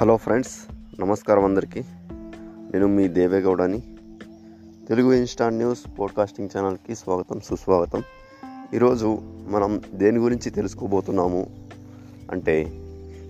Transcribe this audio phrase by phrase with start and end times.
[0.00, 0.50] Hello friends
[1.00, 1.80] నమస్కారం అందరికీ.
[2.72, 3.80] నేను మీ దేవేగౌడని.
[4.88, 8.02] తెలుగు ఇన్స్టా న్యూస్ పోడ్కాస్టింగ్ ఛానల్కి స్వాగతం సుస్వాగతం.
[8.74, 9.18] ఈరోజు
[9.48, 11.68] మనం దేని గురించి తెలుసుకోబోతున్నాము
[12.30, 12.62] అంటే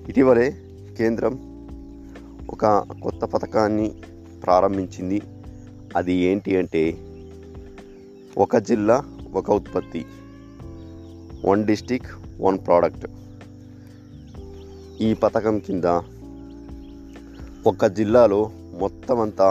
[0.08, 0.62] ఇటీవలే
[0.98, 1.32] కేంద్రం
[2.50, 2.66] ఒక
[3.02, 3.94] కొత్త పథకాన్ని
[4.44, 5.22] ప్రారంభించింది.
[5.96, 6.98] అది ఏంటి అంటే
[8.38, 10.06] ఒక జిల్లా ఒక ఉత్పత్తి.
[11.44, 12.06] One district
[12.40, 13.06] one product.
[15.00, 16.00] ఈ పథకం కింద
[17.70, 18.38] ఒక జిల్లాలో
[18.80, 19.46] మొత్తం అంతా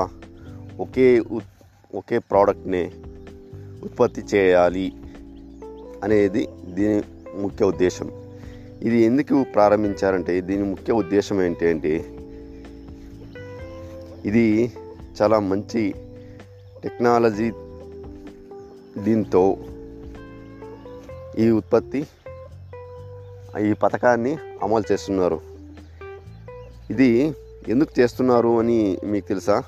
[0.84, 1.54] ఒకే ఉత్
[1.96, 2.82] ఒకే ప్రోడక్ట్ని
[3.86, 4.86] ఉత్పత్తి చేయాలి
[6.04, 6.44] అనేది
[6.76, 6.98] దీని
[7.42, 8.08] ముఖ్య ఉద్దేశం.
[8.88, 11.94] ఇది ఎందుకు ప్రారంభించారంటే దీని ముఖ్య ఉద్దేశం ఏంటి అంటే
[14.30, 14.46] ఇది
[15.18, 15.84] చాలా మంచి
[16.84, 17.50] టెక్నాలజీ
[19.06, 19.44] దీంతో
[21.44, 22.02] ఈ ఉత్పత్తి
[23.70, 25.40] ఈ పథకాన్ని అమలు చేస్తున్నారు.
[26.94, 27.10] ఇది
[27.70, 29.64] ఎందుకు చేస్తున్నారు అని మీకు తెలుసా?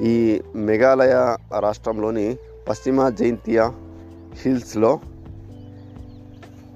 [0.00, 2.36] ఈ మేఘాలయ రాష్ట్రంలోని
[2.68, 3.72] పశ్చిమ జైంతియా
[4.42, 5.00] హిల్స్లో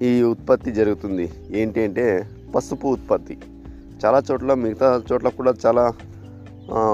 [0.03, 1.31] ఈ ఉత్పత్తి జరుగుతుంది.
[1.51, 3.39] ఏంటి అంటే పసుపు ఉత్పత్తి.
[4.05, 5.93] చాలా చోట్ల మిగతా చోట్ల కూడా చాలా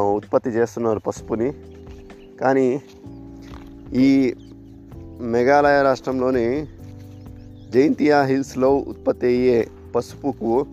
[0.02, 1.52] ఉత్పత్తి చేస్తున్నారు పసుపుని.
[2.40, 2.82] కానీ
[3.94, 4.34] ఈ
[5.20, 6.66] మేఘాలయ రాష్ట్రంలోని
[7.70, 10.66] జైంతియా హిల్స్లో ఉత్పత్తి అయ్యే పసుపుకు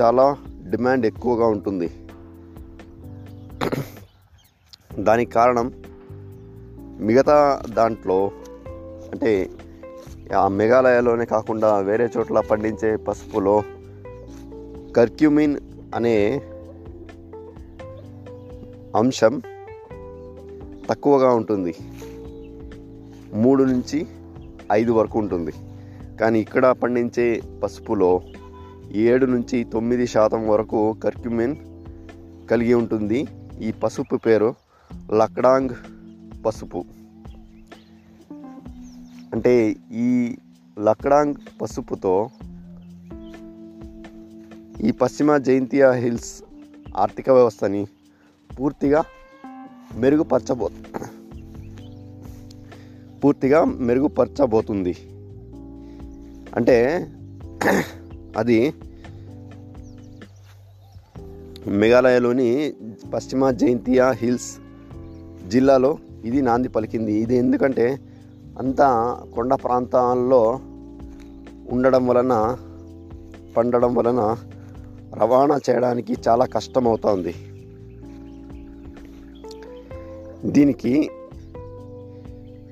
[0.00, 0.36] చాలా
[0.70, 1.90] డిమాండ్ ఎక్కువగా ఉంటుంది.
[4.98, 5.72] దానికి కారణం
[7.00, 8.30] మిగతా దాంట్లో
[9.12, 9.50] అంటే
[10.36, 13.62] ఆ మేఘాలయలోనే కాకుండా వేరే చోట్ల పండించే పసుపులో
[14.96, 15.56] కర్క్యూమిన్
[15.94, 16.40] అనే
[18.96, 19.42] అంశం
[20.90, 21.74] తక్కువగా ఉంటుంది.
[23.32, 24.06] మూడు నుంచి
[24.72, 25.52] ఐదు వరకు ఉంటుంది.
[26.20, 28.20] కానీ ఇక్కడ పండించే పసుపులో
[28.92, 31.56] ఏడు నుంచి తొమ్మిది శాతం వరకు కర్క్యుమిన్
[32.50, 33.26] కలిగి ఉంటుంది.
[33.60, 34.54] ఈ పసుపు పేరు
[35.14, 35.68] లక్డాంగ్
[36.46, 36.84] పసుపు.
[39.32, 40.36] అంటే ఈ
[40.78, 42.30] లక్డాంగ్ పసుపుతో
[44.80, 46.42] ఈ పశ్చిమ జైంతియా హిల్స్
[46.96, 47.86] ఆర్థిక వ్యవస్థని
[48.58, 49.04] పూర్తిగా
[49.94, 50.70] మెరుగుపరచబో
[53.24, 54.96] పూర్తిగా మెరుగుపరచబోతుంది.
[56.56, 57.06] అంటే
[58.36, 58.74] అది
[61.68, 62.72] మేఘాలయలోని
[63.14, 64.58] పశ్చిమ జైంతియా హిల్స్
[65.48, 67.12] జిల్లాలో ఇది నాంది పలికింది.
[67.12, 67.98] ఇది ఎందుకంటే
[68.58, 68.88] అంతా
[69.34, 70.60] కొండ ప్రాంతాల్లో
[71.68, 72.56] ఉండడం వలన
[73.56, 74.36] పండడం వలన
[75.14, 77.34] రవాణా చేయడానికి చాలా కష్టం అవుతుంది
[80.50, 81.10] దీనికి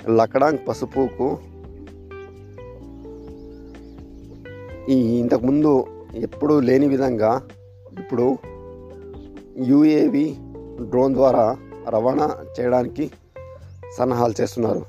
[0.08, 1.38] లకడాంగ్ పసుపుకు
[4.88, 7.48] ఈ ఇంతకుముందు ఎప్పుడూ లేని విధంగా
[7.98, 8.38] ఇప్పుడు
[9.59, 10.37] యుఏవి
[10.82, 11.56] డ్రోన్ ద్వారా
[11.88, 13.10] రవాణా చేయడానికి
[13.98, 14.82] సన్నాహాలు చేస్తున్నారు.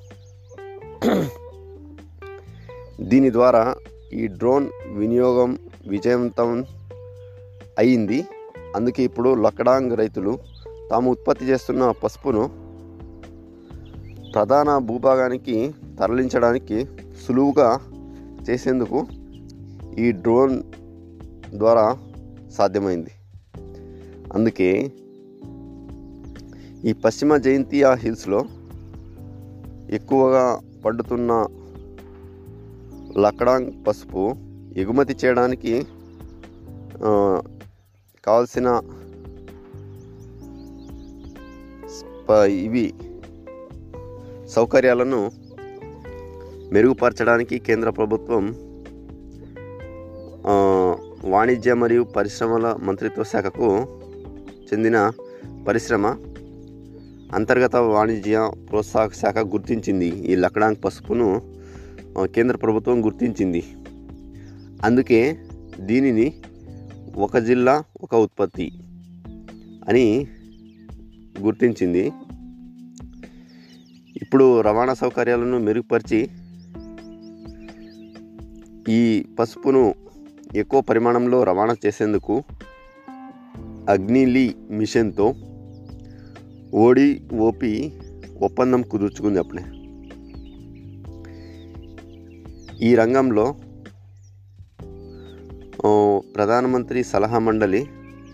[3.01, 3.75] దీని ద్వారా
[4.13, 6.65] ఈ డ్రోన్ వినియోగం విజయవంతం
[7.77, 8.25] అయింది.
[8.75, 10.39] అందుకే ఇప్పుడు లక్కడాంగ్ రైతులు
[10.89, 12.49] తాము ఉత్పత్తి చేస్తున్న పసుపును
[14.31, 16.85] ప్రధాన భూభాగానికి తరలించడానికి
[17.27, 17.79] సులువుగా
[18.49, 19.05] చేసేందుకు
[19.99, 20.63] ఈ డ్రోన్
[21.55, 21.97] ద్వారా
[22.51, 23.09] సాధ్యమైంది.
[24.33, 24.91] అందుకే
[26.85, 28.43] ఈ పశ్చిమ జయంతియా హిల్స్లో
[29.89, 31.47] ఎక్కువగా పండుతున్న
[33.17, 34.35] లక్కడాంగ్ పసుపు
[34.77, 35.87] ఎగుమతి చేయడానికి
[38.25, 38.81] కావలసిన
[42.25, 42.93] కావాల్సిన ఇవి
[44.47, 45.31] సౌకర్యాలను
[46.71, 48.55] మెరుగుపరచడానికి కేంద్ర ప్రభుత్వం
[51.33, 53.67] వాణిజ్య మరియు పరిశ్రమల మంత్రిత్వ శాఖకు
[54.69, 55.11] చెందిన
[55.67, 56.07] పరిశ్రమ
[57.35, 60.07] అంతర్గత వాణిజ్య ప్రోత్సాహక శాఖ గుర్తించింది.
[60.31, 61.29] ఈ లక్డాంగ్ పసుపును
[62.35, 63.63] కేంద్ర ప్రభుత్వం గుర్తించింది.
[64.83, 65.21] అందుకే
[65.79, 66.27] దీనిని
[67.15, 68.67] ఒక జిల్లా ఒక ఉత్పత్తి
[69.89, 70.27] అని
[71.41, 72.11] గుర్తించింది.
[74.21, 76.21] ఇప్పుడు రవాణా సౌకర్యాలను మెరుగుపరిచి
[78.89, 79.01] ఈ
[79.39, 79.83] పసుపును
[80.55, 82.43] ఎక్కువ పరిమాణంలో రవాణా చేసేందుకు
[83.89, 85.35] అగ్నిలీ మిషన్తో
[86.73, 87.93] ఓడి ఓపి
[88.41, 89.63] ఒప్పందం కుదుర్చుకుంది అప్పుడే.
[92.85, 93.55] ఈ రంగంలో
[96.35, 97.87] ప్రధానమంత్రి సలహా మండలి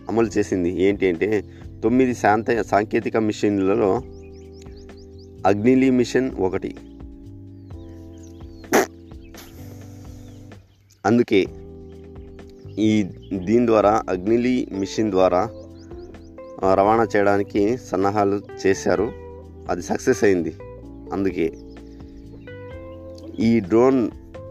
[0.10, 0.82] అమలు చేసింది.
[0.84, 1.44] ఏంటి అంటే
[1.84, 4.02] తొమ్మిది శాంత సాంకేతిక మిషన్లలో
[5.46, 6.76] అగ్నిలీ మిషన్ ఒకటి.
[11.06, 11.46] అందుకే
[12.80, 13.04] ఈ
[13.34, 15.42] దీని ద్వారా అగ్నిలి మిషన్ ద్వారా
[16.74, 19.12] రవాణా చేయడానికి సన్నాహాలు చేశారు.
[19.70, 20.56] అది సక్సెస్ అయింది.
[21.14, 21.48] అందుకే
[23.40, 24.10] ఈ డ్రోన్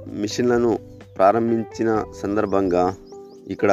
[0.09, 0.79] మిషన్లను
[1.17, 2.95] ప్రారంభించిన సందర్భంగా
[3.49, 3.73] ఇక్కడ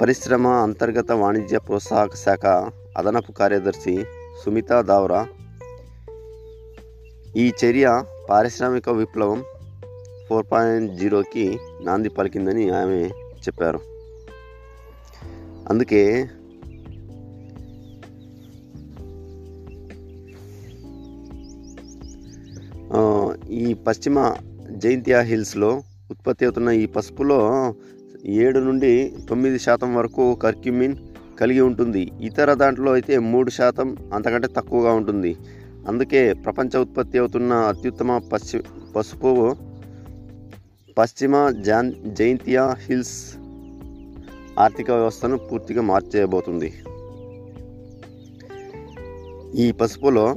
[0.00, 2.46] పరిశ్రమ అంతర్గత వాణిజ్య ప్రోత్సాహక శాఖ
[2.96, 4.04] అదనపు కార్యదర్శి
[4.44, 5.26] సుమితా దావ్రా
[7.36, 9.44] ఈ చర్య పారిశ్రామిక విప్లవం
[10.30, 12.98] ఫోర్ పాయింట్ జీరోకి నాంది పలికిందని ఆమె
[13.44, 13.80] చెప్పారు.
[15.70, 16.02] అందుకే
[23.50, 24.34] ఈ పశ్చిమ
[24.70, 27.38] జైంతియా హిల్స్లో ఉత్పత్తి అవుతున్న ఈ పసుపులో
[28.26, 28.92] ఏడు నుండి
[29.28, 30.96] తొమ్మిది శాతం వరకు కర్క్యూమిన్
[31.40, 32.10] కలిగి ఉంటుంది.
[32.20, 35.36] ఇతర దాంట్లో అయితే మూడు శాతం అంతకంటే తక్కువగా ఉంటుంది.
[35.88, 38.60] అందుకే ప్రపంచ ఉత్పత్తి అవుతున్న అత్యుత్తమ పశ్చి
[38.96, 39.32] పసుపు
[40.98, 43.34] పశ్చిమ జాన్ జైంతియా హిల్స్
[44.58, 46.72] ఆర్థిక వ్యవస్థను పూర్తిగా మార్చేయబోతుంది.
[49.62, 50.36] ఈ పసుపులో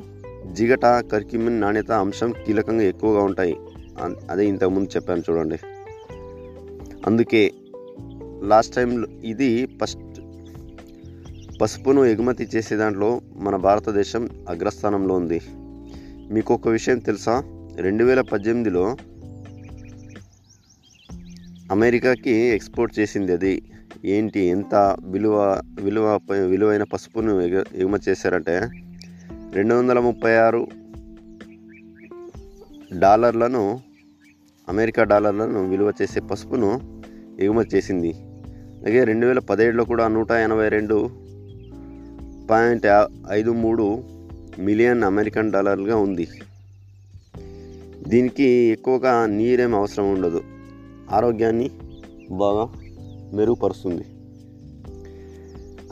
[0.52, 3.58] జిగట కర్క్యూమిన్ నాణ్యత అంశం కీలకంగా ఎక్కువగా ఉంటాయి.
[4.30, 5.58] అదే ఇంతకుముందు చెప్పాను చూడండి.
[7.08, 7.52] అందుకే
[8.44, 10.22] లాస్ట్ టైం ఇది ఫస్ట్
[11.62, 15.42] పసుపును ఎగుమతి చేసే దాంట్లో మన భారతదేశం అగ్రస్థానంలో ఉంది.
[16.32, 17.44] మీకు ఒక విషయం తెలుసా?
[17.76, 18.96] రెండు వేల పద్దెనిమిదిలో
[21.74, 23.62] అమెరికాకి ఎక్స్పోర్ట్ చేసింది అది
[24.06, 24.40] ఏంటి?
[24.40, 28.62] ఎంత విలువ విలువ విలువైన పసుపును ఎగ- ఎగుమతి చేశారంటే
[29.54, 30.68] రెండు వందల ముప్పై ఆరు
[33.00, 33.80] డాలర్లను
[34.70, 37.02] అమెరికా డాలర్లను విలువ చేసే పసుపును
[37.40, 38.12] ఎగుమతి చేసింది.
[38.82, 41.10] అలాగే రెండు వేల పదిహేడులో కూడా నూట ఎనభై రెండు
[42.50, 44.04] పాయింట్ ఐదు మూడు
[44.60, 46.28] మిలియన్ అమెరికన్ డాలర్లుగా ఉంది.
[48.08, 50.44] దీనికి ఎక్కువగా నీరేం అవసరం ఉండదు.
[51.12, 51.72] ఆరోగ్యాన్ని
[52.32, 52.70] బాగా
[53.34, 54.06] మెరుగుపరుస్తుంది.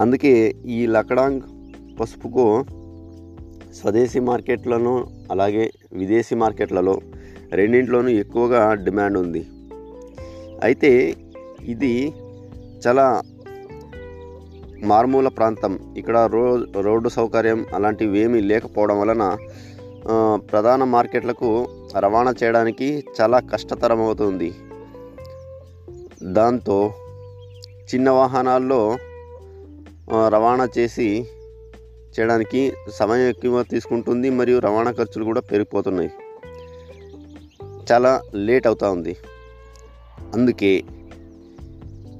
[0.01, 1.41] అందుకే ఈ లకడాంగ్
[1.99, 2.65] పసుపుకు
[3.73, 7.01] స్వదేశీ మార్కెట్లను అలాగే విదేశీ మార్కెట్లలో
[7.51, 9.45] రెండింటిలోనూ ఎక్కువగా డిమాండ్ ఉంది.
[10.63, 11.15] అయితే
[11.65, 12.13] ఇది
[12.87, 13.21] చాలా
[14.83, 15.79] మారుమూల ప్రాంతం.
[15.97, 19.37] ఇక్కడ రో రోడ్డు సౌకర్యం అలాంటివి ఏమీ లేకపోవడం వలన
[20.35, 21.67] ప్రధాన మార్కెట్లకు
[21.97, 24.53] రవాణా చేయడానికి చాలా కష్టతరం అవుతుంది
[26.23, 26.93] దాంతో
[27.93, 28.97] చిన్న వాహనాల్లో
[30.27, 31.25] రవాణా చేసి
[32.19, 36.11] చేయడానికి సమయం ఎక్కువ తీసుకుంటుంది మరియు రవాణా ఖర్చులు కూడా పెరిగిపోతున్నాయి.
[37.91, 39.15] చాలా లేట్ అవుతూ ఉంది.
[40.33, 40.83] అందుకే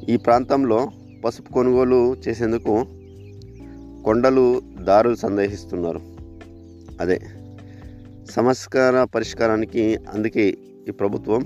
[0.10, 0.92] ఈ ప్రాంతంలో
[1.26, 2.86] పసుపు కొనుగోలు చేసేందుకు
[4.06, 6.02] కొండలు దారులు సందేహిస్తున్నారు
[7.02, 7.22] అదే
[8.32, 10.58] సమస్కార పరిష్కారానికి అందుకే
[10.88, 11.42] ఈ ప్రభుత్వం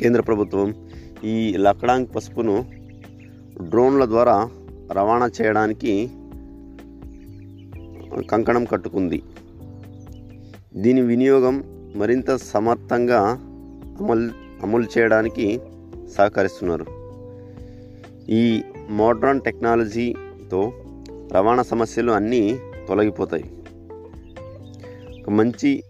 [0.00, 0.85] కేంద్ర ప్రభుత్వం
[1.24, 2.64] ఈ లక్డాంగ్ పసుపును
[3.68, 4.50] డ్రోన్ల ద్వారా
[4.92, 6.10] రవాణా చేయడానికి
[8.30, 9.22] కంకణం కట్టుకుంది.
[10.76, 11.64] దీని వినియోగం
[11.96, 13.38] మరింత సమర్థంగా
[14.00, 14.30] అమలు
[14.62, 15.60] అమలు చేయడానికి
[16.18, 16.86] సహకరిస్తున్నారు.
[18.28, 20.72] ఈ మోడ్రన్ టెక్నాలజీతో
[21.32, 22.58] రవాణా సమస్యలు అన్నీ
[22.88, 23.44] తొలగిపోతాయి.
[25.20, 25.82] ఒక మంచి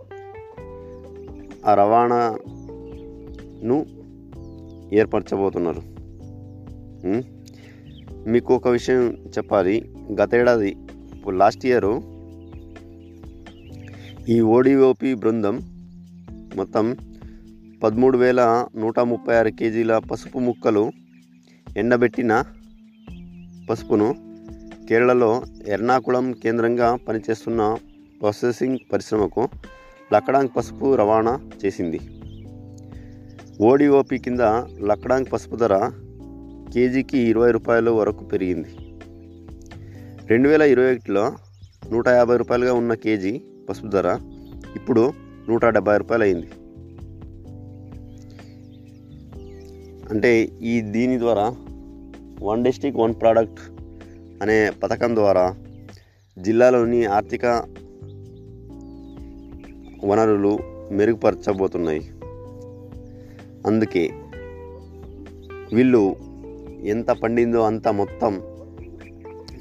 [1.66, 3.95] ఆ రవాణాను
[4.94, 5.82] ఏర్పరచబోతున్నారు.
[8.28, 9.90] మీకు ఒక విషయం చెప్పాలి.
[10.20, 10.76] గతేడాది
[11.30, 12.02] లాస్ట్ ఇయర్
[14.28, 15.62] ఈ ఓడిఓపి బృందం
[16.56, 16.96] మొత్తం
[17.82, 20.92] పదమూడు వేల నూట ముప్పై ఆరు కేజీల పసుపు ముక్కలు
[21.76, 22.44] ఎండబెట్టిన
[23.70, 24.14] పసుపును
[24.88, 27.76] కేరళలో ఎర్నాకుళం కేంద్రంగా పనిచేస్తున్న
[28.20, 29.48] ప్రాసెసింగ్ పరిశ్రమకు
[30.14, 32.00] లక్కడాంగ్ పసుపు రవాణా చేసింది.
[33.60, 34.40] ఓడిఓపి కింద
[34.80, 35.90] లక్కడాంగ్ పసుపు ధర
[36.74, 38.68] కేజీకి ఇరవై రూపాయల వరకు పెరిగింది.
[40.26, 41.32] రెండు వేల ఇరవై ఒకటిలో
[41.92, 44.18] నూట యాభై రూపాయలుగా ఉన్న కేజీ పసుపు ధర
[44.76, 45.12] ఇప్పుడు
[45.48, 46.46] నూట డెబ్బై రూపాయలు అయింది
[50.10, 51.54] అంటే ఈ దీని ద్వారా
[52.42, 53.60] వన్ డిస్టిక్ వన్ ప్రోడక్ట్
[54.42, 55.54] అనే పథకం ద్వారా
[56.38, 57.46] జిల్లాలోని ఆర్థిక
[60.04, 60.58] వనరులు
[60.92, 62.10] మెరుగుపరచబోతున్నాయి.
[63.66, 64.10] అందుకే
[65.72, 66.16] వీళ్ళు
[66.82, 68.42] ఎంత పండిందో అంత మొత్తం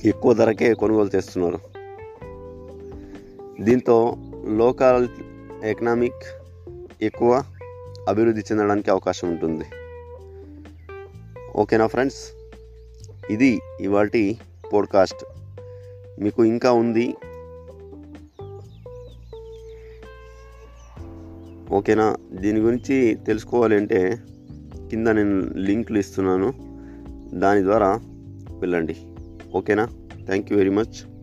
[0.05, 1.59] ఎక్కువ ధరకే కొనుగోలు చేస్తున్నారు.
[3.61, 5.07] దీంతో లోకల్
[5.63, 6.23] ఎకనామిక్
[7.01, 7.43] ఎక్కువ
[8.09, 9.65] అభివృద్ధి చెందడానికి అవకాశం ఉంటుంది.
[11.55, 12.31] ఓకేనా ఫ్రెండ్స్?
[13.29, 14.37] ఇది ఇవాటి
[14.73, 15.25] పోడ్కాస్ట్.
[16.21, 17.15] మీకు ఇంకా ఉంది
[21.71, 22.15] ఓకేనా?
[22.33, 24.17] దీని గురించి తెలుసుకోవాలి అంటే
[24.89, 26.53] కింద నేను లింక్లు ఇస్తున్నాను.
[27.33, 27.99] దాని ద్వారా
[28.59, 28.95] వెళ్ళండి.
[29.55, 29.87] ఓకేనా?
[30.25, 31.14] Thank you very much.